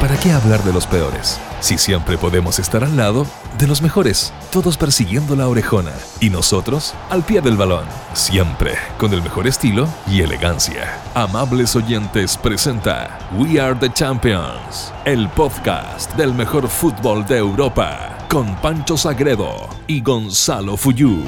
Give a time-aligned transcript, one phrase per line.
[0.00, 1.38] ¿para qué hablar de los peores?
[1.60, 3.26] Si siempre podemos estar al lado
[3.58, 7.84] de los mejores, todos persiguiendo la orejona y nosotros al pie del balón,
[8.14, 10.98] siempre con el mejor estilo y elegancia.
[11.14, 18.56] Amables oyentes presenta We Are the Champions, el podcast del mejor fútbol de Europa, con
[18.56, 21.22] Pancho Sagredo y Gonzalo Fuyú.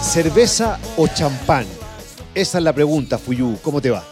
[0.00, 1.66] ¿Cerveza o champán?
[2.34, 3.58] Esa es la pregunta, Fuyú.
[3.62, 4.04] ¿Cómo te va?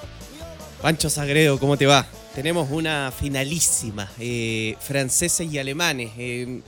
[0.82, 2.06] Pancho Sagredo, ¿cómo te va?
[2.38, 6.12] Tenemos una finalísima, eh, franceses y alemanes.
[6.16, 6.60] Eh,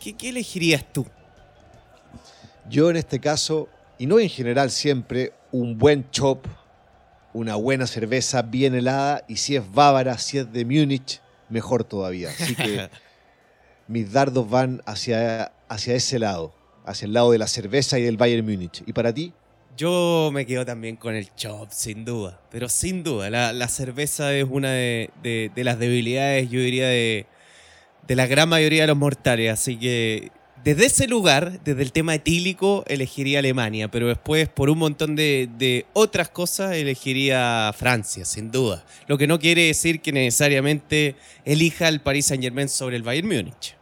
[0.00, 1.06] ¿qué, ¿Qué elegirías tú?
[2.68, 6.44] Yo en este caso, y no en general siempre, un buen chop,
[7.32, 12.30] una buena cerveza bien helada, y si es bávara, si es de Múnich, mejor todavía.
[12.30, 12.90] Así que
[13.86, 16.52] mis dardos van hacia, hacia ese lado,
[16.84, 18.82] hacia el lado de la cerveza y del Bayern Múnich.
[18.84, 19.32] ¿Y para ti?
[19.76, 22.40] Yo me quedo también con el chop, sin duda.
[22.50, 27.26] Pero sin duda, la, cerveza es una de, las debilidades, yo diría, de,
[28.08, 29.52] la gran mayoría de los mortales.
[29.52, 30.30] Así que
[30.62, 33.90] desde ese lugar, desde el tema etílico, elegiría Alemania.
[33.90, 38.84] Pero después, por un montón de, de otras cosas, elegiría Francia, sin duda.
[39.08, 43.26] Lo que no quiere decir que necesariamente elija el Paris Saint Germain sobre el Bayern
[43.26, 43.76] Múnich.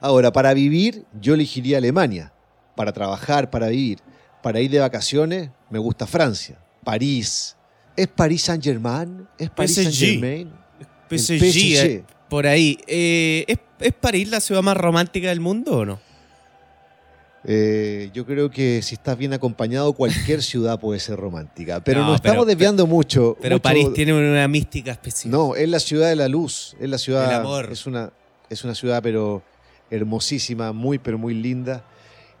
[0.00, 2.32] Ahora, para vivir, yo elegiría Alemania.
[2.74, 3.98] Para trabajar, para vivir.
[4.46, 6.56] Para ir de vacaciones, me gusta Francia.
[6.84, 7.56] París.
[7.96, 9.26] ¿Es París Saint-Germain?
[9.36, 9.74] ¿Es París.
[9.74, 10.52] Saint-Germain?
[11.10, 11.84] El PSG, PSG.
[11.84, 12.78] eh, por ahí.
[12.86, 15.98] Eh, ¿es, ¿Es París la ciudad más romántica del mundo o no?
[17.42, 21.80] Eh, yo creo que si estás bien acompañado, cualquier ciudad puede ser romántica.
[21.82, 23.36] Pero No, nos pero- estamos desviando mucho.
[23.42, 25.36] Pero mucho- París tiene una mística específica.
[25.36, 26.76] No, es la ciudad de la luz.
[26.78, 27.26] Es la ciudad.
[27.26, 27.68] Del amor.
[27.72, 28.12] Es una,
[28.48, 29.42] es una ciudad, pero
[29.90, 31.84] hermosísima, muy, pero muy linda.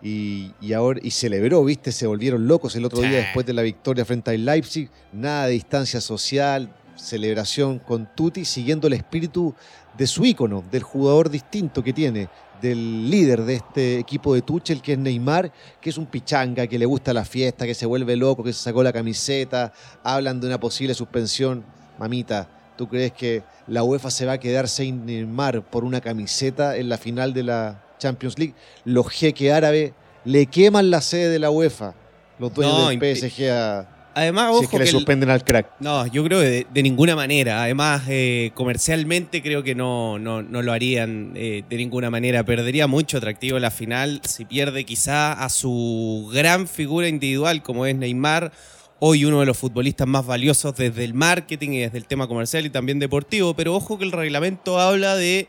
[0.08, 3.62] Y, y ahora y celebró, viste, se volvieron locos el otro día después de la
[3.62, 4.88] victoria frente al Leipzig.
[5.12, 9.52] Nada de distancia social, celebración con Tutti, siguiendo el espíritu
[9.98, 12.28] de su ícono, del jugador distinto que tiene,
[12.60, 16.78] del líder de este equipo de Tuchel, que es Neymar, que es un pichanga, que
[16.78, 19.72] le gusta la fiesta, que se vuelve loco, que se sacó la camiseta,
[20.02, 21.64] hablan de una posible suspensión.
[21.98, 26.76] Mamita, ¿tú crees que la UEFA se va a quedar sin Neymar por una camiseta
[26.76, 28.54] en la final de la Champions League?
[28.84, 29.92] Los jeques árabes
[30.26, 31.94] le queman la sede de la UEFA,
[32.38, 35.44] los dueños No, del PSG, a, Además, si ojo es que le el- suspenden al
[35.44, 35.72] crack.
[35.78, 37.62] No, yo creo que de, de ninguna manera.
[37.62, 42.42] Además, eh, comercialmente creo que no, no, no lo harían eh, de ninguna manera.
[42.42, 47.94] Perdería mucho atractivo la final si pierde quizá a su gran figura individual como es
[47.94, 48.52] Neymar,
[49.00, 52.64] hoy uno de los futbolistas más valiosos desde el marketing y desde el tema comercial
[52.64, 53.52] y también deportivo.
[53.54, 55.48] Pero ojo que el reglamento habla de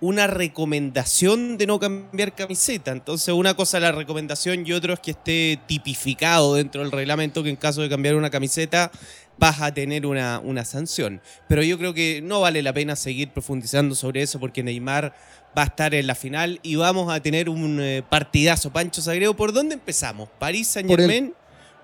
[0.00, 2.92] una recomendación de no cambiar camiseta.
[2.92, 7.42] Entonces, una cosa es la recomendación y otro es que esté tipificado dentro del reglamento
[7.42, 8.90] que en caso de cambiar una camiseta
[9.38, 11.20] vas a tener una, una sanción.
[11.48, 15.14] Pero yo creo que no vale la pena seguir profundizando sobre eso porque Neymar
[15.56, 18.70] va a estar en la final y vamos a tener un eh, partidazo.
[18.72, 20.28] Pancho Sagreo, ¿por dónde empezamos?
[20.38, 21.34] ¿París Saint el- Germain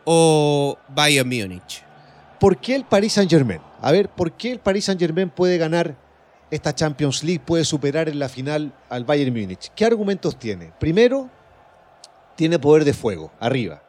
[0.05, 1.83] o Bayern Múnich?
[2.39, 3.61] ¿Por qué el Paris Saint-Germain?
[3.81, 5.97] A ver, ¿por qué el Paris Saint-Germain puede ganar
[6.51, 9.71] esta Champions League, puede superar en la final al Bayern Múnich?
[9.75, 10.73] ¿Qué argumentos tiene?
[10.79, 11.31] Primero,
[12.37, 13.83] tiene poder de fuego, arriba.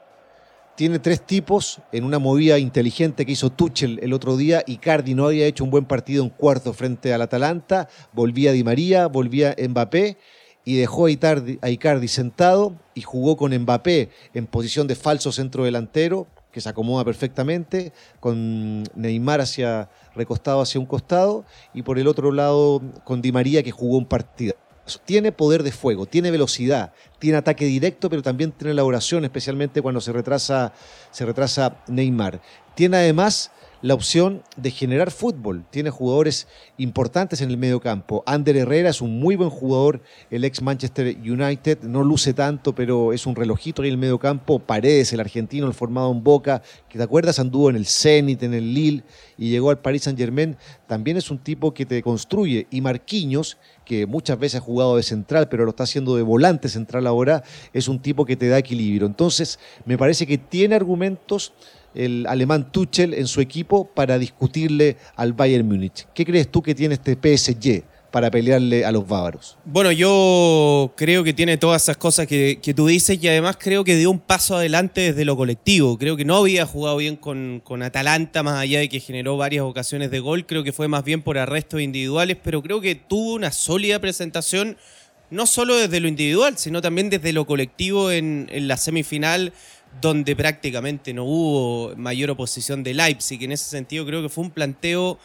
[0.76, 4.62] Tiene tres tipos en una movida inteligente que hizo Tuchel el otro día.
[4.68, 7.88] Icardi no había hecho un buen partido en cuarto frente al Atalanta.
[8.12, 10.18] Volvía Di María, volvía Mbappé
[10.66, 15.32] y dejó a Icardi, a Icardi sentado y jugó con Mbappé en posición de falso
[15.32, 21.44] centro delantero, que se acomoda perfectamente, con Neymar hacia, recostado hacia un costado
[21.74, 24.56] y por el otro lado con Di María que jugó un partido.
[25.04, 30.00] Tiene poder de fuego, tiene velocidad, tiene ataque directo, pero también tiene elaboración, especialmente cuando
[30.00, 30.72] se retrasa,
[31.12, 32.40] se retrasa Neymar.
[32.74, 33.52] Tiene además
[33.86, 35.64] la opción de generar fútbol.
[35.70, 36.48] Tiene jugadores
[36.80, 38.24] importantes en el medio campo.
[38.26, 40.02] Ander Herrera es un muy buen jugador,
[40.32, 41.84] el ex Manchester United.
[41.84, 44.58] No luce tanto, pero es un relojito ahí en el medio campo.
[44.58, 48.56] Paredes, el argentino, el formado en Boca, que te acuerdas anduvo en el Zenit, en
[48.56, 49.04] el Lille
[49.38, 50.58] y llegó al Paris Saint Germain.
[50.88, 52.66] También es un tipo que te construye.
[52.72, 56.70] Y Marquinhos, que muchas veces ha jugado de central, pero lo está haciendo de volante
[56.70, 59.06] central ahora, es un tipo que te da equilibrio.
[59.06, 61.54] Entonces, me parece que tiene argumentos
[61.96, 66.08] el alemán Tuchel en su equipo para discutirle al Bayern Múnich.
[66.14, 67.84] ¿Qué crees tú que tiene este PSG
[68.16, 69.58] para pelearle a los bávaros?
[69.66, 73.98] Bueno, yo creo que tiene todas esas cosas que, tú dices y además creo que
[73.98, 75.98] dio un paso adelante desde lo colectivo.
[75.98, 79.64] Creo que no había jugado bien con, con Atalanta, más allá de que generó varias
[79.64, 80.46] ocasiones de gol.
[80.46, 84.78] Creo que fue más bien por arrestos individuales, pero creo que tuvo una sólida presentación,
[85.30, 89.52] no solo desde lo individual, sino también desde lo colectivo en, en la semifinal
[90.02, 93.44] donde prácticamente no hubo mayor oposición de Leipzig.
[93.44, 95.20] En ese sentido creo que fue un planteo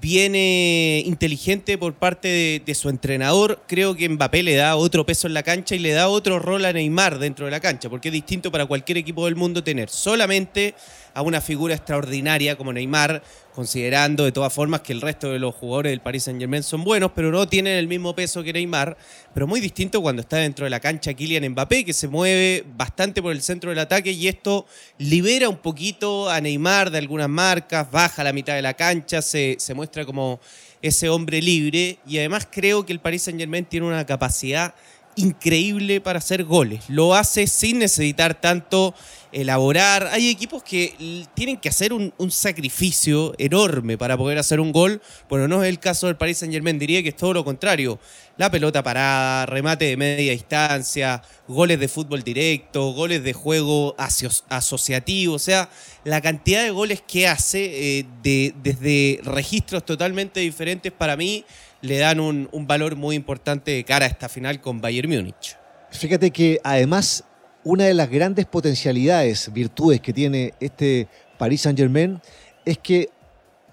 [0.00, 3.62] viene inteligente por parte de, su entrenador.
[3.66, 6.64] Creo que Mbappé le da otro peso en la cancha y le da otro rol
[6.64, 9.88] a Neymar dentro de la cancha, porque es distinto para cualquier equipo del mundo tener
[9.88, 10.74] solamente
[11.14, 13.22] a una figura extraordinaria como Neymar,
[13.54, 16.84] considerando de todas formas que el resto de los jugadores del Paris Saint Germain son
[16.84, 18.96] buenos, pero no tienen el mismo peso que Neymar.
[19.34, 23.20] Pero muy distinto cuando está dentro de la cancha Kylian Mbappé, que se mueve bastante
[23.20, 24.66] por el centro del ataque y esto
[24.98, 29.56] libera un poquito a Neymar de algunas marcas, baja la mitad de la cancha, se,
[29.58, 30.40] se muestra como
[30.82, 34.74] ese hombre libre y además creo que el Paris Saint Germain tiene una capacidad
[35.18, 36.84] increíble para hacer goles.
[36.88, 38.94] Lo hace sin necesitar tanto
[39.32, 40.08] elaborar.
[40.12, 45.02] Hay equipos que tienen que hacer un, sacrificio enorme para poder hacer un gol.
[45.28, 47.98] Bueno, no es el caso del Paris Saint Germain, diría que es todo lo contrario.
[48.36, 55.34] La pelota parada, remate de media distancia, goles de fútbol directo, goles de juego asociativo.
[55.34, 55.68] O sea,
[56.04, 61.44] la cantidad de goles que hace eh, de, desde registros totalmente diferentes para mí
[61.80, 65.56] le dan un, valor muy importante de cara a esta final con Bayern Múnich.
[65.90, 67.24] Fíjate que además
[67.64, 71.08] una de las grandes potencialidades, virtudes que tiene este
[71.38, 72.20] Paris Saint-Germain
[72.64, 73.10] es que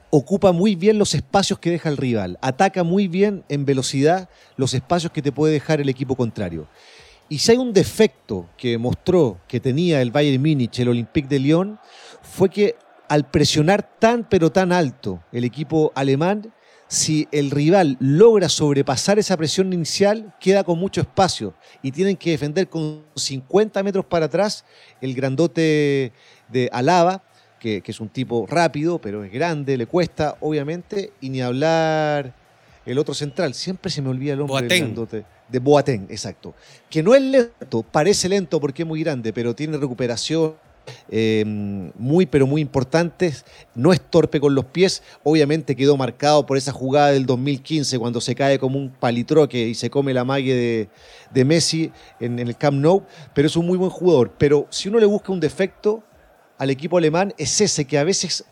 [0.10, 4.74] ocupa muy bien los espacios que deja el rival, ataca muy bien en velocidad los
[4.74, 6.68] espacios que te puede dejar el equipo contrario.
[7.28, 11.40] Y si hay un defecto que mostró que tenía el Bayern Múnich, el Olympique de
[11.40, 11.80] Lyon,
[12.22, 12.76] fue que
[13.10, 16.54] al presionar tan pero tan alto el equipo alemán,
[16.88, 22.32] si el rival logra sobrepasar esa presión inicial, queda con mucho espacio y tienen que
[22.32, 24.66] defender con 50 metros para atrás
[25.02, 26.12] el grandote
[26.50, 27.24] de Alaba,
[27.60, 32.36] que, es un tipo rápido, pero es grande, le cuesta, obviamente, y ni hablar
[32.86, 35.26] el otro central, siempre se me olvida el nombre del grandote.
[35.50, 36.54] De Boateng, exacto.
[36.90, 40.56] Que no es lento, parece lento porque es muy grande, pero tiene recuperación,
[41.10, 43.46] Em, muy, pero muy importantes.
[43.74, 45.04] No es torpe con los pies.
[45.24, 49.76] Obviamente quedó marcado por esa jugada del 2015 cuando se cae como un palitroque y
[49.76, 50.90] se come la mague
[51.34, 53.04] de, Messi en, en, el Camp Nou.
[53.34, 54.34] Pero es un muy buen jugador.
[54.38, 56.04] Pero si uno le busca un defecto
[56.58, 58.46] al equipo alemán, es ese que a veces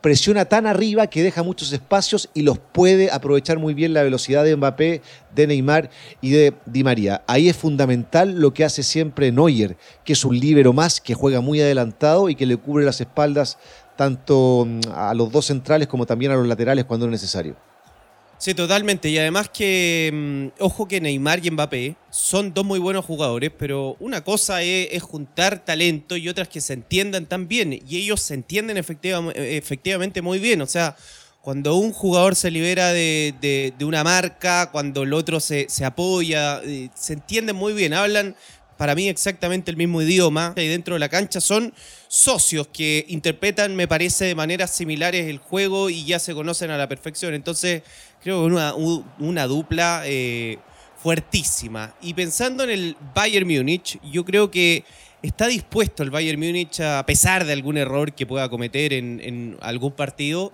[0.00, 4.44] presiona tan arriba que deja muchos espacios y los puede aprovechar muy bien la velocidad
[4.44, 5.02] de Mbappé,
[5.34, 7.22] de Neymar y de Di María.
[7.26, 11.40] Ahí es fundamental lo que hace siempre Neuer, que es un líbero más, que juega
[11.40, 13.58] muy adelantado y que le cubre las espaldas
[13.96, 17.69] tanto mm, a los dos centrales como también a los laterales cuando es necesario.
[18.40, 19.10] Sí, totalmente.
[19.10, 23.98] Y además que, mm, ojo que Neymar y Mbappé son dos muy buenos jugadores, pero
[24.00, 27.74] una cosa es, juntar talento y otra es que se entiendan tan bien.
[27.86, 30.62] Y ellos se entienden efectivamente muy bien.
[30.62, 30.96] O sea,
[31.42, 36.88] cuando un jugador se libera de, una marca, cuando el otro se, se apoya, eh,
[36.94, 37.92] se entienden muy bien.
[37.92, 38.36] Hablan
[38.80, 41.74] para mí exactamente el mismo idioma y dentro de la cancha son
[42.08, 46.78] socios que interpretan, me parece, de maneras similares el juego y ya se conocen a
[46.78, 47.34] la perfección.
[47.34, 47.82] Entonces,
[48.22, 48.74] creo que una,
[49.18, 50.58] una dupla eh,
[51.02, 51.94] fuertísima.
[52.00, 54.84] Y pensando en el Bayern Múnich, yo creo que
[55.22, 59.92] está dispuesto el Bayern Múnich, a pesar de algún error que pueda cometer en, algún
[59.92, 60.52] partido,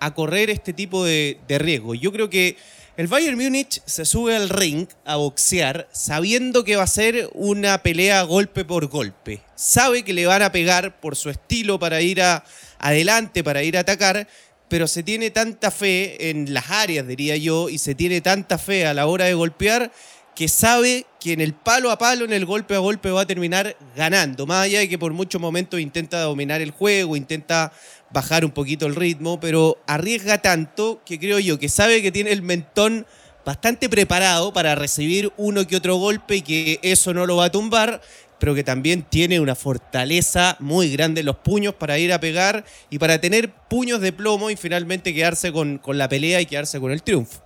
[0.00, 1.94] a correr este tipo de, de riesgo.
[1.94, 2.56] Yo creo que
[2.96, 7.82] el Bayern Múnich se sube al ring a boxear sabiendo que va a ser una
[7.82, 9.40] pelea golpe por golpe.
[9.54, 12.44] Sabe que le van a pegar por su estilo para ir a,
[12.78, 14.26] adelante, para ir a atacar,
[14.68, 18.86] pero se tiene tanta fe en las áreas, diría yo, y se tiene tanta fe
[18.86, 19.90] a la hora de golpear
[20.34, 23.26] que sabe que en el palo a palo, en el golpe a golpe va a
[23.26, 27.72] terminar ganando, más allá de que por muchos momentos intenta dominar el juego, intenta
[28.10, 32.30] bajar un poquito el ritmo, pero arriesga tanto que creo yo que sabe que tiene
[32.30, 33.04] el mentón
[33.44, 37.50] bastante preparado para recibir uno que otro golpe y que eso no lo va a
[37.50, 38.00] tumbar,
[38.38, 42.64] pero que también tiene una fortaleza muy grande en los puños para ir a pegar
[42.90, 46.80] y para tener puños de plomo y finalmente quedarse con, con la pelea y quedarse
[46.80, 47.42] con el triunfo.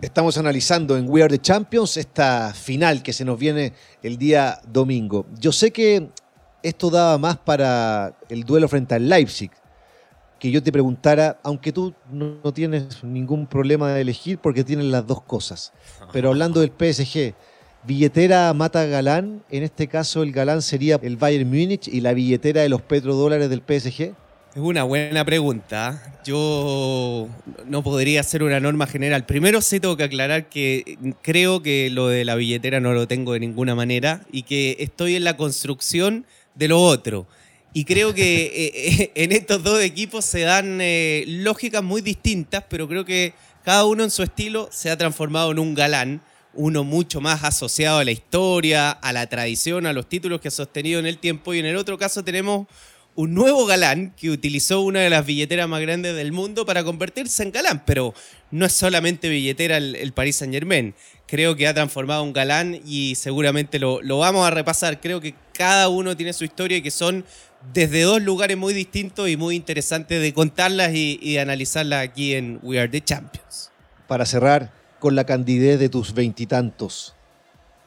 [0.00, 4.58] Estamos analizando en We Are the Champions esta final que se nos viene el día
[4.66, 5.26] domingo.
[5.38, 6.08] Yo sé que
[6.62, 9.50] esto daba más para el duelo frente al Leipzig,
[10.38, 15.06] que yo te preguntara, aunque tú no, tienes ningún problema de elegir porque tienes las
[15.06, 15.72] dos cosas,
[16.12, 17.34] pero hablando del PSG,
[17.84, 22.62] billetera mata galán, en este caso el galán sería el Bayern Múnich y la billetera
[22.62, 24.14] de los petrodólares del PSG.
[24.52, 26.18] Es una buena pregunta.
[26.24, 27.28] Yo
[27.66, 29.24] no podría hacer una norma general.
[29.24, 33.34] Primero sí tengo que aclarar que creo que lo de la billetera no lo tengo
[33.34, 37.28] de ninguna manera y que estoy en la construcción de lo otro.
[37.72, 42.64] Y creo que eh, eh, en estos dos equipos se dan eh, lógicas muy distintas,
[42.68, 43.34] pero creo que
[43.64, 46.22] cada uno en su estilo se ha transformado en un galán,
[46.54, 50.52] uno mucho más asociado a la historia, a la tradición, a los títulos que ha
[50.52, 52.66] sostenido en el tiempo, y en el otro caso tenemos
[53.14, 57.42] un nuevo galán que utilizó una de las billeteras más grandes del mundo para convertirse
[57.42, 58.14] en galán, pero
[58.50, 60.94] no es solamente billetera el, Paris Saint Germain.
[61.26, 65.00] Creo que ha transformado un galán y seguramente lo, vamos a repasar.
[65.00, 67.24] Creo que cada uno tiene su historia y que son
[67.74, 72.58] desde dos lugares muy distintos y muy interesantes de contarlas y, y analizarlas aquí en
[72.62, 73.70] We Are the Champions.
[74.08, 77.14] Para cerrar con la candidez de tus veintitantos,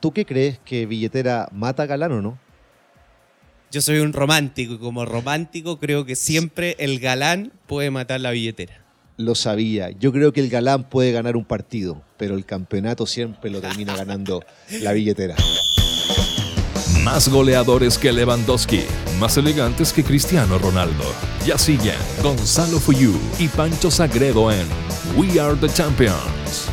[0.01, 2.39] ¿tú qué crees que billetera mata galán o no?
[3.71, 8.31] Yo soy un romántico y como romántico creo que siempre el galán puede matar la
[8.31, 8.83] billetera.
[9.17, 9.91] Lo sabía.
[9.91, 13.95] Yo creo que el galán puede ganar un partido, pero el campeonato siempre lo termina
[13.95, 14.43] ganando
[14.81, 15.35] la billetera.
[17.03, 18.81] Más goleadores que Lewandowski,
[19.19, 21.03] más elegantes que Cristiano Ronaldo.
[21.45, 24.67] Ya siguen Gonzalo Fuyú y Pancho Sagredo en
[25.15, 26.69] We Are the Champions.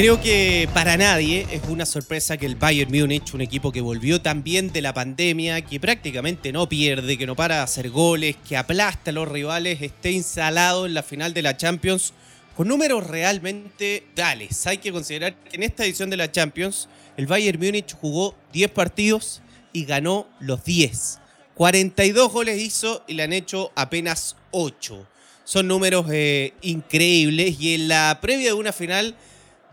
[0.00, 4.22] Creo que para nadie es una sorpresa que el Bayern Múnich, un equipo que volvió
[4.22, 8.56] también de la pandemia, que prácticamente no pierde, que no para de hacer goles, que
[8.56, 12.14] aplasta a los rivales, esté instalado en la final de la Champions
[12.56, 14.66] con números realmente tales.
[14.66, 16.88] Hay que considerar que en esta edición de la Champions
[17.18, 19.42] el Bayern Múnich jugó 10 partidos
[19.74, 21.18] y ganó los 10.
[21.56, 25.06] 42 goles hizo y le han hecho apenas 8.
[25.44, 29.14] Son números eh, increíbles y en la previa de una final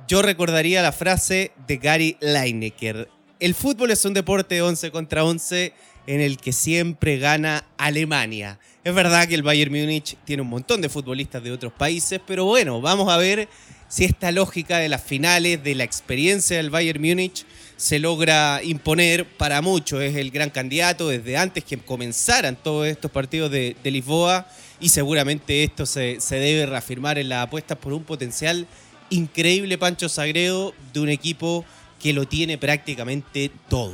[0.07, 3.09] yo recordaría la frase de Gary Lineker.
[3.39, 5.73] El fútbol es un deporte 11 contra 11
[6.07, 8.59] en el que siempre gana Alemania.
[8.83, 12.45] Es verdad que el Bayern Múnich tiene un montón de futbolistas de otros países, pero
[12.45, 13.49] bueno, vamos a ver
[13.89, 19.25] si esta lógica de las finales, de la experiencia del Bayern Múnich, se logra imponer
[19.25, 20.01] para muchos.
[20.01, 24.47] Es el gran candidato desde antes que comenzaran todos estos partidos de, Lisboa
[24.79, 28.67] y seguramente esto se, se debe reafirmar en las apuestas por un potencial
[29.09, 31.65] increíble Pancho Sagredo de un equipo
[32.01, 33.93] que lo tiene prácticamente todo.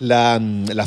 [0.00, 0.40] La,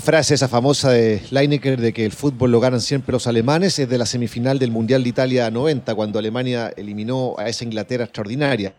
[0.03, 3.87] frase esa famosa de Leinecker de que el fútbol lo ganan siempre los alemanes es
[3.87, 8.73] de la semifinal del Mundial de Italia 90, cuando Alemania eliminó a esa Inglaterra extraordinaria.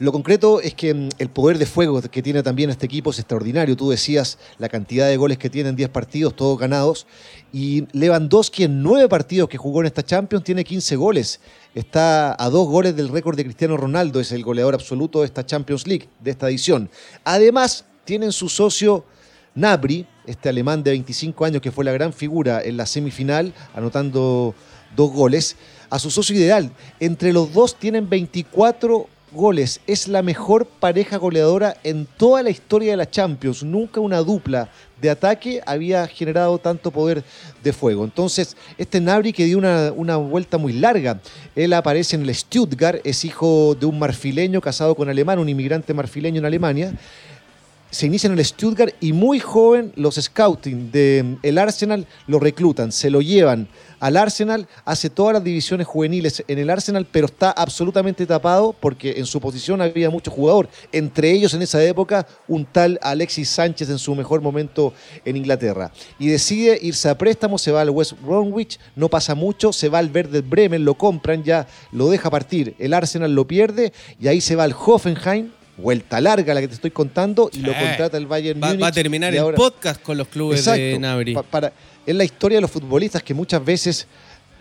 [0.00, 3.20] Lo concreto es que mm, el poder de fuego que tiene también este equipo es
[3.20, 3.76] extraordinario.
[3.76, 7.06] Tú decías la cantidad de goles que tienen 10 partidos, todos ganados.
[7.52, 11.40] Y Lewandowski en 9 partidos que jugó en esta Champions tiene 15 goles.
[11.76, 15.46] Está a dos goles del récord de Cristiano Ronaldo, es el goleador absoluto de esta
[15.46, 16.90] Champions League, de esta edición.
[17.22, 19.04] Además, tienen su socio
[19.54, 24.54] Nabri, este alemán de 25 años que fue la gran figura en la semifinal, anotando
[24.94, 25.56] dos goles,
[25.88, 26.70] a su socio ideal.
[27.00, 29.80] Entre los dos tienen 24 goles.
[29.86, 33.62] Es la mejor pareja goleadora en toda la historia de la Champions.
[33.62, 34.68] Nunca una dupla
[35.00, 37.24] de ataque había generado tanto poder
[37.62, 38.04] de fuego.
[38.04, 41.20] Entonces, este Nabri que dio una, una, vuelta muy larga.
[41.56, 45.94] Él aparece en el Stuttgart, es hijo de un marfileño casado con alemán, un inmigrante
[45.94, 46.94] marfileño en Alemania
[47.90, 53.10] se inicia en el Stuttgart y muy joven los scouting del Arsenal lo reclutan, se
[53.10, 53.68] lo llevan
[53.98, 59.14] al Arsenal, hace todas las divisiones juveniles en el Arsenal, pero está absolutamente tapado porque
[59.18, 63.90] en su posición había mucho jugador, entre ellos en esa época un tal Alexis Sánchez
[63.90, 64.94] en su mejor momento
[65.24, 65.92] en Inglaterra.
[66.18, 69.98] Y decide irse a préstamo, se va al West Bromwich, no pasa mucho, se va
[69.98, 74.40] al Verde Bremen, lo compran, ya lo deja partir, el Arsenal lo pierde y ahí
[74.40, 78.26] se va al Hoffenheim, vuelta larga la que te estoy contando y lo contrata el
[78.26, 78.82] Bayern va, Múnich.
[78.82, 81.36] Va a terminar el podcast con los clubes de Nabri.
[81.50, 81.72] para,
[82.06, 84.06] es la historia de los futbolistas que muchas veces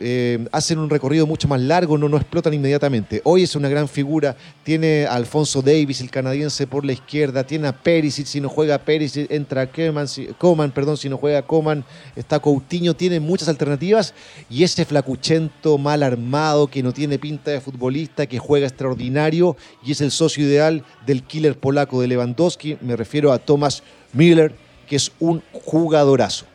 [0.01, 3.22] eh, hacen un recorrido mucho más largo, no, no explotan inmediatamente.
[3.25, 7.68] Hoy es una gran figura, tiene a Alfonso Davis, el canadiense, por la izquierda, tiene
[7.68, 9.70] a Perisic, si no juega Perisic, entra
[10.08, 11.84] si, Coman, perdón, si no juega Coman,
[12.15, 14.13] está Coutinho, tiene muchas alternativas
[14.50, 19.91] y ese flacuchento mal armado que no tiene pinta de futbolista, que juega extraordinario y
[19.91, 24.56] es el socio ideal del killer polaco de Lewandowski, me refiero a Thomas Müller,
[24.88, 26.46] que es un jugadorazo.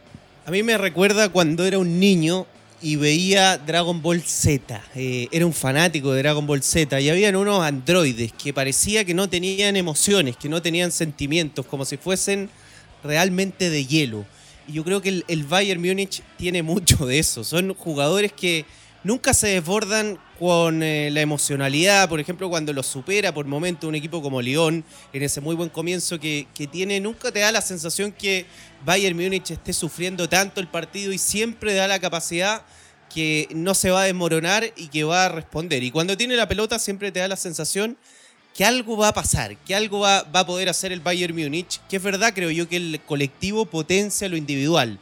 [0.47, 2.47] A mí me recuerda cuando era un niño
[2.85, 4.79] y veía Dragon Ball Z.
[4.95, 9.14] Eh, era un fanático de Dragon Ball Z y habían unos androides que parecía que
[9.14, 12.50] no tenían emociones, que no tenían sentimientos, como si fuesen
[13.03, 14.26] realmente de hielo.
[14.69, 17.43] Y yo creo que el, el Bayern Múnich tiene mucho de eso.
[17.43, 18.67] Son jugadores que
[19.05, 23.95] nunca se desbordan con eh, la emocionalidad, por ejemplo, cuando lo supera por momento un
[23.95, 27.61] equipo como Lyon, en ese muy buen comienzo que, que, tiene, nunca te da la
[27.61, 28.47] sensación que
[28.85, 32.63] Bayern Múnich esté sufriendo tanto el partido y siempre da la capacidad
[33.15, 35.85] que no se va a desmoronar y que va a responder.
[35.85, 37.97] Y cuando tiene la pelota siempre te da la sensación
[38.55, 41.81] que algo va a pasar, que algo va, va a poder hacer el Bayern Múnich,
[41.89, 44.99] que es verdad, creo yo, que el colectivo potencia lo individual.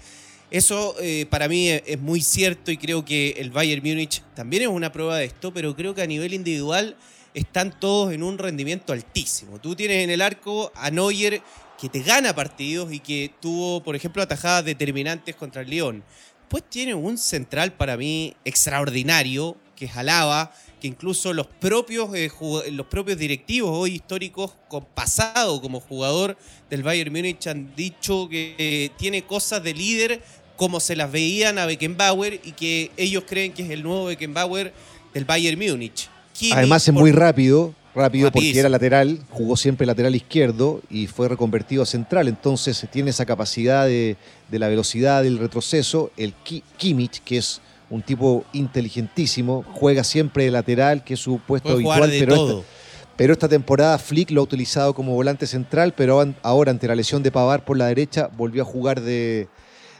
[0.53, 4.69] Eso eh, para mí es muy cierto y creo que el Bayern Múnich también es
[4.69, 6.95] una prueba de esto, pero creo que a nivel individual
[7.33, 9.59] están todos en un rendimiento altísimo.
[9.61, 11.41] Tú tienes en el arco a Neuer
[11.81, 16.05] que te gana partidos y que tuvo, por ejemplo, atajadas determinantes contra el León.
[16.41, 22.31] Después tiene un central para mí extraordinario, que es Alaba, que incluso los propios, eh,
[22.73, 26.37] los propios directivos hoy históricos con pasado como jugador
[26.69, 30.23] del Bayern Múnich han dicho que eh, tiene cosas de líder
[30.63, 34.73] como se las veían a Beckenbauer y que ellos creen que es el nuevo Beckenbauer
[35.13, 36.09] del Bayern Múnich.
[36.53, 41.83] Además es muy rápido, rápido porque era lateral, jugó siempre lateral izquierdo y fue reconvertido
[41.83, 44.17] a central, entonces tiene esa capacidad de,
[44.53, 46.13] la velocidad, del retroceso.
[46.17, 46.33] El
[46.77, 52.09] Kimmich, que es un tipo inteligentísimo, juega siempre de lateral, que es su puesto habitual,
[52.09, 52.69] pero esta,
[53.17, 57.21] pero esta temporada Flick lo ha utilizado como volante central, pero ahora ante la lesión
[57.25, 59.49] de Pavar por la derecha volvió a jugar de,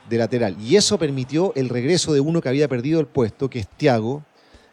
[0.09, 0.57] de lateral.
[0.61, 4.25] Y eso permitió el regreso de uno que había perdido el puesto, que es Thiago,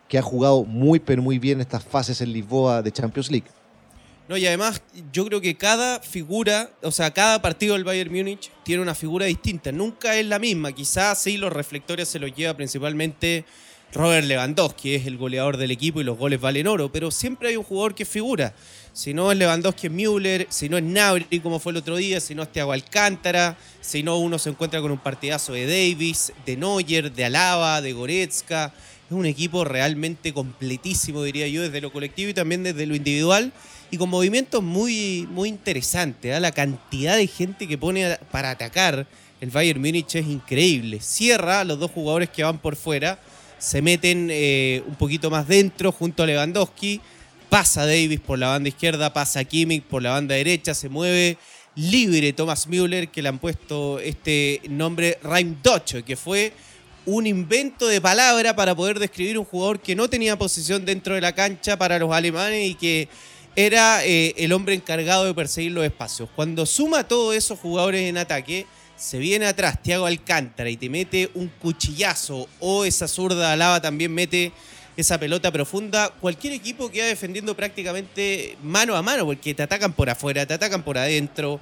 [0.07, 3.47] que ha jugado muy, pero muy bien estas fases en Lisboa de Champions League.
[4.27, 8.51] No, y además yo creo que cada figura, o sea, cada partido del Bayern Múnich
[8.63, 9.71] tiene una figura distinta.
[9.71, 10.71] Nunca es la misma.
[10.71, 13.45] Quizás sí los reflectores se los lleva principalmente
[13.91, 17.57] Robert Lewandowski, es el goleador del equipo y los goles valen oro, pero siempre hay
[17.57, 18.53] un jugador que figura.
[18.93, 22.19] Si no es Lewandowski es Müller, si no es Nabri como fue el otro día,
[22.19, 26.33] si no es Thiago Alcántara, si no uno se encuentra con un partidazo de Davis,
[26.45, 28.73] de Neuer, de Alaba, de Goretzka.
[29.07, 33.51] Es un equipo realmente completísimo, diría yo, desde lo colectivo y también desde lo individual.
[33.89, 36.35] Y con movimientos muy, muy interesantes.
[36.35, 36.39] ¿eh?
[36.39, 39.07] La cantidad de gente que pone para atacar
[39.41, 40.99] el Bayern Múnich es increíble.
[40.99, 43.19] Cierra a los dos jugadores que van por fuera,
[43.59, 47.01] se meten eh, un poquito más dentro junto a Lewandowski.
[47.49, 51.37] Pasa Davis por la banda izquierda, pasa Kimmich por la banda derecha, se mueve
[51.75, 56.53] libre Thomas Müller, que le han puesto este nombre Raim Docho, que fue
[57.05, 61.21] un invento de palabra para poder describir un jugador que no tenía posición dentro de
[61.21, 63.07] la cancha para los alemanes y que
[63.65, 66.29] era eh, el hombre encargado de perseguir los espacios.
[66.33, 71.29] Cuando suma todos esos jugadores en ataque, se viene atrás Thiago Alcántara y te mete
[71.33, 74.53] un cuchillazo o esa zurda alaba también mete
[74.95, 80.09] esa pelota profunda, cualquier equipo queda defendiendo prácticamente mano a mano porque te atacan por
[80.09, 81.59] afuera, te atacan por adentro,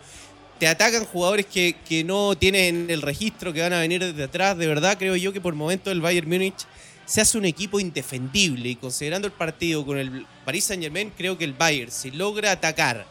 [0.60, 4.56] te atacan jugadores que, que, no tienen el registro, que van a venir desde atrás.
[4.56, 6.66] De verdad, creo yo que por momento el Bayern Múnich
[7.08, 8.70] se hace un equipo indefendible.
[8.70, 12.52] Y considerando el partido con el Paris Saint Germain, creo que el Bayern, si logra
[12.52, 13.08] atacar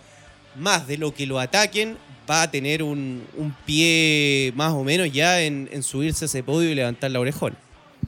[0.54, 1.96] más de lo que lo ataquen,
[2.30, 3.24] va a tener un,
[3.64, 7.56] pie más o menos ya en, subirse a ese podio y levantar la orejón.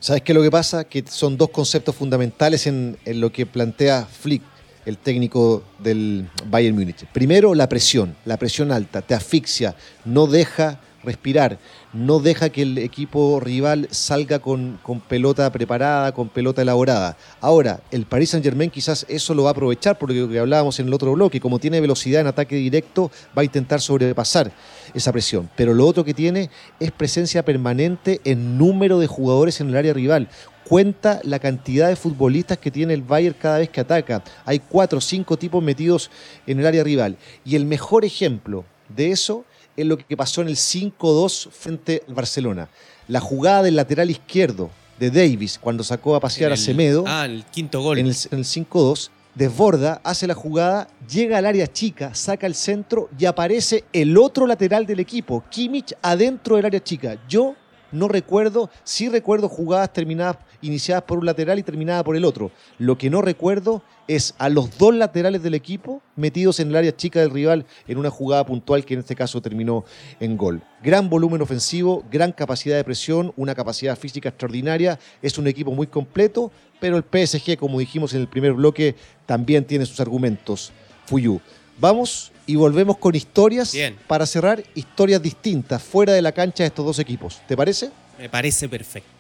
[0.01, 0.85] ¿Sabes qué es lo que pasa?
[0.85, 4.42] Que son dos conceptos fundamentales en, en lo que plantea Flick
[4.85, 7.05] el técnico del Bayern Múnich.
[7.12, 11.59] Primero, la presión, la presión alta, te asfixia, no deja respirar,
[11.92, 17.16] no deja que el equipo rival salga con, con, pelota preparada, con pelota elaborada.
[17.40, 20.79] Ahora, el Paris Saint Germain quizás eso lo va a aprovechar, porque lo que hablábamos
[20.81, 24.53] en el otro bloque, como tiene velocidad en ataque directo, va a intentar sobrepasar
[24.94, 25.51] esa presión.
[25.57, 29.92] Pero lo otro que tiene es presencia permanente en número de jugadores en el área
[29.92, 30.29] rival
[30.68, 34.23] cuenta la cantidad de futbolistas que tiene el Bayern cada vez que ataca.
[34.44, 36.11] Hay cuatro o cinco tipos metidos
[36.47, 37.16] en el área rival.
[37.44, 39.44] Y el mejor ejemplo de eso
[39.79, 42.69] es lo que pasó en el 5-2 frente al Barcelona.
[43.07, 47.05] La jugada del lateral izquierdo de Davis cuando sacó a pasear a Semedo.
[47.07, 47.99] Ah, el quinto gol.
[47.99, 53.09] En el, el 5-2 desborda, hace la jugada, llega al área chica, saca el centro
[53.17, 57.17] y aparece el otro lateral del equipo, Kimmich, adentro del área chica.
[57.29, 57.55] Yo
[57.93, 62.51] no recuerdo, sí recuerdo jugadas terminadas, iniciadas por un lateral y terminadas por el otro.
[62.79, 66.97] Lo que no recuerdo es a los dos laterales del equipo metidos en el área
[66.97, 69.85] chica del rival en una jugada puntual que en este caso terminó
[70.21, 70.62] en gol.
[70.83, 74.99] Gran volumen ofensivo, gran capacidad de presión, una capacidad física extraordinaria.
[75.23, 79.64] Es un equipo muy completo, pero el PSG, como dijimos en el primer bloque, también
[79.64, 80.73] tiene sus argumentos.
[81.07, 81.40] Fuyu.
[81.81, 86.85] Vamos y volvemos con historias para cerrar historias distintas fuera de la cancha de estos
[86.85, 87.40] dos equipos.
[87.47, 87.90] ¿Te parece?
[88.18, 89.18] Me parece perfecto.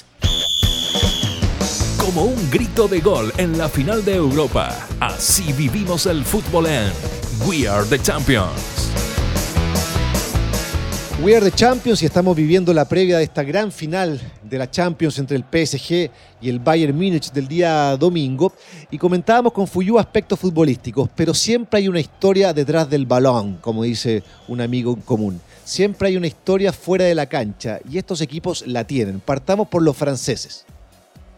[2.08, 6.90] Como un grito de gol en la final de Europa, así vivimos el fútbol en
[7.46, 8.90] We Are the Champions.
[11.22, 14.70] We are the Champions y estamos viviendo la previa de esta gran final de la
[14.70, 18.54] Champions entre el PSG y el Bayern Múnich del día domingo
[18.90, 23.82] y comentábamos con Fuyu aspectos futbolísticos, pero siempre hay una historia detrás del balón, como
[23.82, 25.42] dice un amigo en común.
[25.62, 29.20] Siempre hay una historia fuera de la cancha y estos equipos la tienen.
[29.20, 30.64] Partamos por los franceses.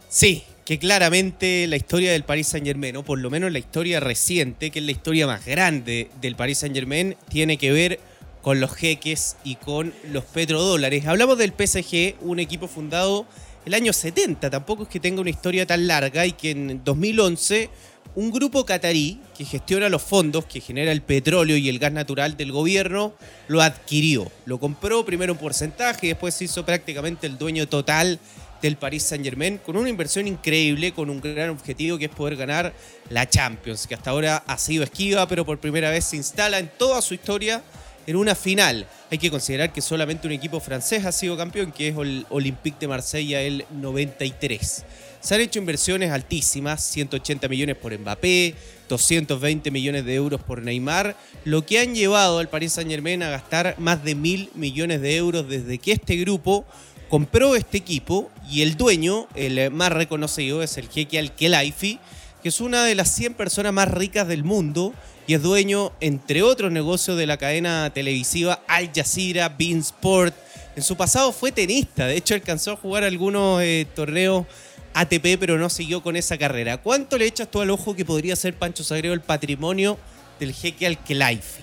[0.08, 3.98] Sí, que claramente la historia del Paris Saint Germain, o por lo menos la historia
[3.98, 7.98] reciente, que es la historia más grande del Paris Saint Germain, tiene que ver
[8.40, 11.08] con los jeques y con los petrodólares.
[11.08, 13.26] Hablamos del PSG, un equipo fundado
[13.66, 17.68] el año 70, tampoco es que tenga una historia tan larga y que en 2011
[18.14, 22.36] un grupo catarí que gestiona los fondos que genera el petróleo y el gas natural
[22.36, 23.14] del gobierno
[23.48, 24.30] lo adquirió.
[24.46, 28.20] Lo compró primero un porcentaje y después se hizo prácticamente el dueño total
[28.62, 32.36] del Paris Saint Germain con una inversión increíble, con un gran objetivo que es poder
[32.36, 32.72] ganar
[33.08, 36.70] la Champions, que hasta ahora ha sido esquiva, pero por primera vez se instala en
[36.78, 37.62] toda su historia
[38.06, 38.86] en una final.
[39.10, 42.78] Hay que considerar que solamente un equipo francés ha sido campeón, que es el Olympique
[42.80, 44.84] de Marsella el 93.
[45.20, 48.54] Se han hecho inversiones altísimas, 180 millones por Mbappé,
[48.88, 53.30] 220 millones de euros por Neymar, lo que han llevado al Paris Saint Germain a
[53.30, 56.64] gastar más de mil millones de euros desde que este grupo
[57.10, 61.98] compró este equipo y el dueño, el más reconocido, es el jeque Al-Khelaifi,
[62.40, 64.94] que es una de las 100 personas más ricas del mundo
[65.26, 70.34] y es dueño, entre otros negocios, de la cadena televisiva Al Jazeera, Bean Sport.
[70.76, 74.46] En su pasado fue tenista, de hecho alcanzó a jugar algunos eh, torneos
[74.94, 76.78] ATP, pero no siguió con esa carrera.
[76.78, 79.98] ¿Cuánto le echas tú al ojo que podría ser Pancho Sagreo el patrimonio
[80.38, 81.62] del jeque Al-Khelaifi?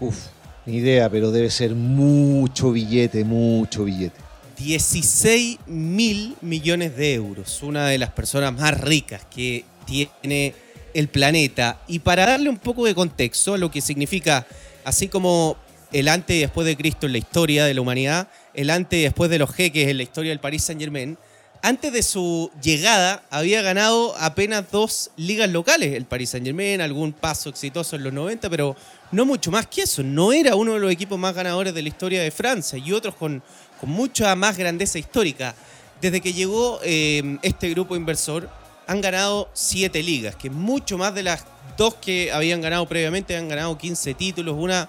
[0.00, 0.16] Uf,
[0.64, 4.29] ni idea, pero debe ser mucho billete, mucho billete.
[4.60, 10.54] 16 mil millones de euros, una de las personas más ricas que tiene
[10.92, 11.80] el planeta.
[11.88, 14.46] Y para darle un poco de contexto a lo que significa,
[14.84, 15.56] así como
[15.92, 19.02] el antes y después de Cristo en la historia de la humanidad, el antes y
[19.02, 21.16] después de los jeques en la historia del Paris Saint Germain,
[21.62, 27.12] antes de su llegada había ganado apenas dos ligas locales, el Paris Saint Germain, algún
[27.12, 28.76] paso exitoso en los 90, pero
[29.12, 30.02] no mucho más que eso.
[30.02, 33.14] No era uno de los equipos más ganadores de la historia de Francia y otros
[33.14, 33.42] con,
[33.80, 35.54] con mucha más grandeza histórica.
[36.00, 38.48] Desde que llegó eh, este grupo inversor,
[38.86, 41.44] han ganado siete ligas, que mucho más de las
[41.76, 44.88] dos que habían ganado previamente, han ganado 15 títulos, una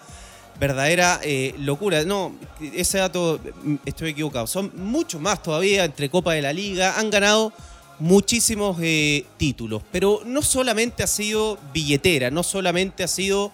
[0.60, 2.04] verdadera eh, locura.
[2.04, 2.36] No,
[2.74, 4.48] ese dato mm, estoy equivocado.
[4.48, 7.00] Son muchos más todavía entre Copa de la Liga.
[7.00, 7.54] Han ganado
[8.00, 9.84] muchísimos eh, títulos.
[9.92, 13.52] Pero no solamente ha sido billetera, no solamente ha sido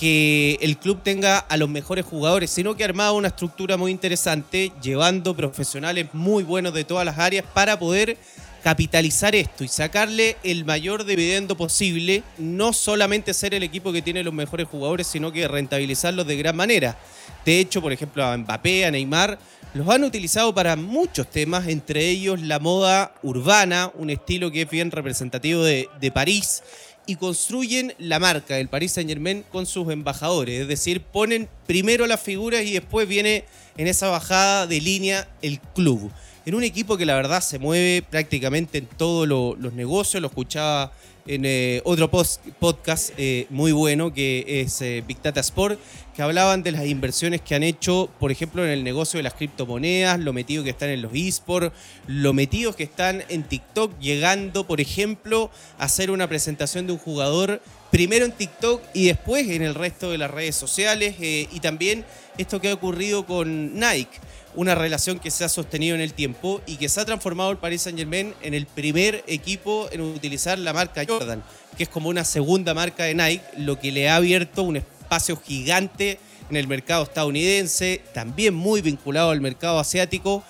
[0.00, 3.90] que el club tenga a los mejores jugadores, sino que ha armado una estructura muy
[3.90, 8.16] interesante, llevando profesionales muy buenos de todas las áreas para poder
[8.64, 14.24] capitalizar esto y sacarle el mayor dividendo posible, no solamente ser el equipo que tiene
[14.24, 16.98] los mejores jugadores, sino que rentabilizarlos de gran manera.
[17.44, 19.38] De hecho, por ejemplo, a Mbappé, a Neymar,
[19.74, 24.70] los han utilizado para muchos temas, entre ellos la moda urbana, un estilo que es
[24.70, 26.62] bien representativo de, de París,
[27.06, 32.06] y construyen la marca del Paris Saint Germain con sus embajadores, es decir, ponen primero
[32.06, 33.44] las figuras y después viene
[33.76, 36.10] en esa bajada de línea el club
[36.46, 40.20] en un equipo que la verdad se mueve prácticamente en todos los negocios.
[40.20, 40.92] Lo escuchaba
[41.30, 45.78] en eh, otro podcast eh, muy bueno que es eh, Big Data Sport,
[46.16, 49.34] que hablaban de las inversiones que han hecho, por ejemplo, en el negocio de las
[49.34, 51.72] criptomonedas, lo metido que están en los esports,
[52.08, 56.98] lo metidos que están en TikTok, llegando, por ejemplo, a hacer una presentación de un
[56.98, 62.04] jugador primero en TikTok y después en el resto de las redes sociales, y también
[62.38, 64.20] esto que ha ocurrido con Nike
[64.54, 67.58] una relación que se ha sostenido en el tiempo y que se ha transformado el
[67.58, 71.42] Paris Saint Germain en el primer equipo en utilizar la marca Jordan,
[71.76, 75.36] que es como una segunda marca de Nike, lo que le ha abierto un espacio
[75.36, 80.42] gigante en el mercado estadounidense, también muy vinculado al mercado asiático.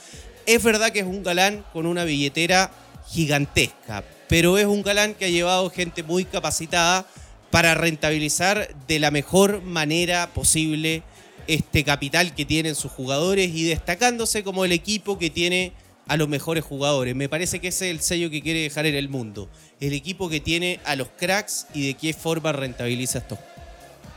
[0.46, 2.70] Es verdad que es un galán con una billetera
[3.06, 7.06] gigantesca, pero es un galán que ha llevado gente muy capacitada
[7.50, 11.02] para rentabilizar de la mejor manera posible
[11.46, 15.72] este capital que tienen sus jugadores y destacándose como el equipo que tiene
[16.06, 17.14] a los mejores jugadores.
[17.14, 19.48] Me parece que ese es el sello que quiere dejar en el mundo.
[19.80, 23.38] El equipo que tiene a los cracks y de qué forma rentabiliza esto.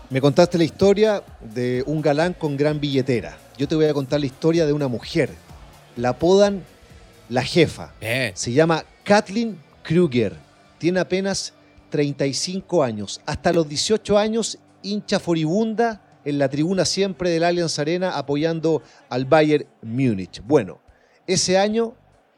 [0.10, 3.38] Me contaste la historia de un galán con gran billetera.
[3.58, 5.32] Yo te voy a contar la historia de una mujer.
[5.96, 6.63] La apodan
[7.30, 7.93] la jefa.
[8.34, 10.36] Se llama Kathleen Kruger.
[10.78, 11.54] Tiene apenas
[11.93, 13.21] 35 años.
[13.23, 19.25] Hasta los 18 años, hincha furibunda en la tribuna siempre del Allianz Arena apoyando al
[19.25, 20.41] Bayern Múnich.
[20.43, 20.79] Bueno,
[21.27, 21.93] ese año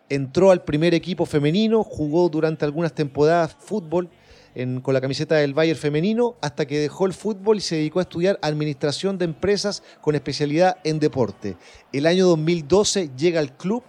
[0.10, 4.10] entró al primer equipo femenino, jugó durante algunas temporadas fútbol
[4.82, 8.04] con la camiseta del Bayern femenino hasta que dejó el fútbol y se dedicó a
[8.04, 11.56] estudiar administración de empresas con especialidad en deporte.
[11.94, 13.84] El año 2012 llega al club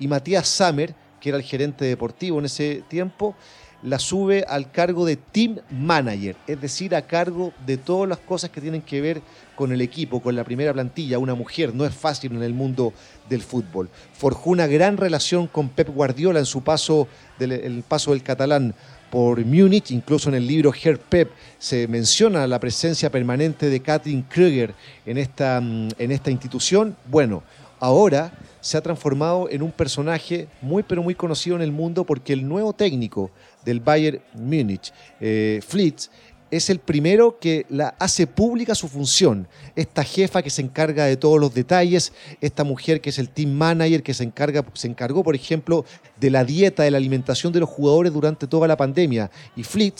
[0.00, 3.36] y Matías Samer, que era el gerente deportivo en ese tiempo,
[3.82, 8.50] la sube al cargo de team manager, es decir, a cargo de todas las cosas
[8.50, 9.22] que tienen que ver
[9.56, 11.18] con el equipo, con la primera plantilla.
[11.18, 12.92] Una mujer no es fácil en el mundo
[13.28, 13.88] del fútbol.
[14.12, 18.74] Forjó una gran relación con Pep Guardiola en su paso del, el paso del catalán
[19.10, 24.22] por Múnich, incluso en el libro Her Pep se menciona la presencia permanente de Katrin
[24.22, 26.96] Krüger en esta, mm, en esta institución.
[27.10, 27.42] Bueno,
[27.78, 32.32] ahora se ha transformado en un personaje muy pero muy conocido en el mundo porque
[32.32, 33.30] el nuevo técnico
[33.64, 36.10] del Bayern Múnich, eh, Fleets,
[36.52, 39.48] es el primero que la hace pública su función.
[39.74, 43.52] Esta jefa que se encarga de todos los detalles, esta mujer que es el team
[43.52, 45.86] manager que se, encarga, se encargó, por ejemplo,
[46.20, 49.30] de la dieta, de la alimentación de los jugadores durante toda la pandemia.
[49.56, 49.94] Y Fleet,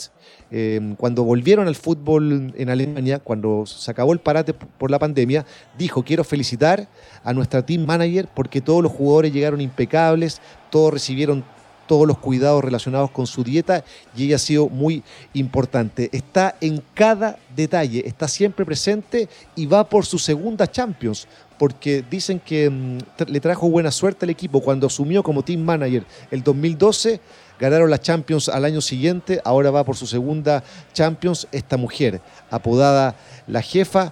[0.51, 5.47] eh, cuando volvieron al fútbol en Alemania, cuando se acabó el parate por la pandemia,
[5.75, 6.87] dijo, quiero felicitar
[7.23, 11.43] a nuestra team manager porque todos los jugadores llegaron impecables, todos recibieron
[11.87, 13.83] todos los cuidados relacionados con su dieta
[14.15, 16.09] y ella ha sido muy importante.
[16.11, 22.39] Está en cada detalle, está siempre presente y va por su segunda Champions, porque dicen
[22.39, 27.19] que mm, le trajo buena suerte al equipo cuando asumió como team manager el 2012.
[27.59, 31.47] Ganaron la Champions al año siguiente, ahora va por su segunda Champions.
[31.51, 32.19] Esta mujer,
[32.49, 33.15] apodada
[33.47, 34.11] la jefa,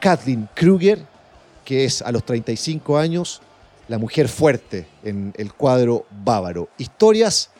[0.00, 1.04] Kathleen Kruger,
[1.64, 3.42] que es a los 35 años
[3.88, 6.68] la mujer fuerte en el cuadro bávaro.
[6.78, 7.50] Historias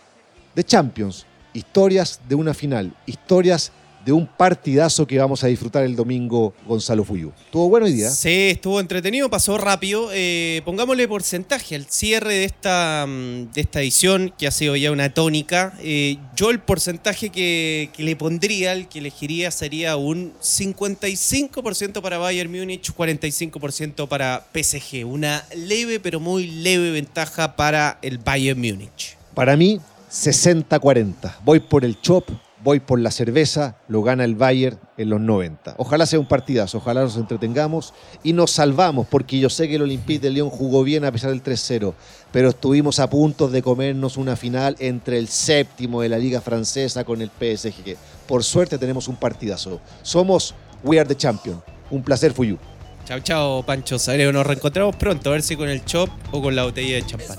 [0.54, 3.72] de Champions, historias de una final, historias
[4.08, 7.30] de un partidazo que vamos a disfrutar el domingo, Gonzalo Fuyú.
[7.44, 8.08] ¿Estuvo bueno hoy día?
[8.08, 10.08] Sí, estuvo entretenido, pasó rápido.
[10.14, 14.92] Eh, pongámosle porcentaje al cierre de esta, mm, de esta edición, que ha sido ya
[14.92, 15.74] una tónica.
[15.82, 22.16] Eh, yo el porcentaje que, que, le pondría, el que elegiría, sería un 55% para
[22.16, 25.04] Bayern Múnich, 45% para PSG.
[25.04, 29.18] Una leve, pero muy leve ventaja para el Bayern Múnich.
[29.34, 29.78] Para mí,
[30.10, 31.40] 60-40.
[31.44, 32.30] Voy por el chop
[32.62, 35.74] voy por la cerveza, lo gana el Bayern en los 90.
[35.78, 39.82] Ojalá sea un partidazo, ojalá nos entretengamos y nos salvamos, porque yo sé que el
[39.82, 41.94] Olympique de Lyon jugó bien a pesar del 3-0,
[42.32, 47.04] pero estuvimos a punto de comernos una final entre el séptimo de la Liga Francesa
[47.04, 47.96] con el PSG.
[48.26, 49.80] Por suerte tenemos un partidazo.
[50.02, 51.62] Somos We Are the Champion.
[51.90, 52.58] Un placer, Fuyu.
[53.06, 54.32] Chao, chao, Pancho Sagreo.
[54.32, 57.38] Nos reencontramos pronto, a ver si con el chop o con la botella de champán.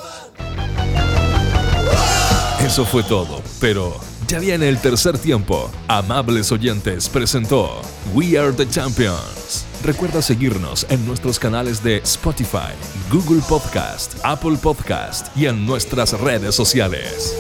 [2.66, 3.96] Eso fue todo, pero
[4.30, 5.72] ya viene el tercer tiempo.
[5.88, 7.82] Amables oyentes presentó
[8.14, 9.66] We Are the Champions.
[9.84, 12.74] Recuerda seguirnos en nuestros canales de Spotify,
[13.12, 17.36] Google Podcast, Apple Podcast y en nuestras redes sociales.